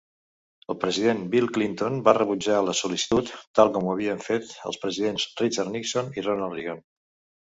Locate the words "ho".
3.91-3.93